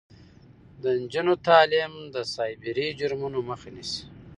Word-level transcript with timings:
د 0.81 0.83
نجونو 0.99 1.33
تعلیم 1.47 1.93
د 2.15 2.17
سایبري 2.33 2.87
جرمونو 2.99 3.39
مخه 3.49 3.69
نیسي. 3.75 4.03